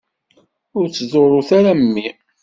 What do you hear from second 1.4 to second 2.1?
ara mmi!